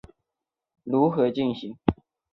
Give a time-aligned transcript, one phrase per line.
[0.03, 2.01] 玩家的反应会决定游戏如何进行。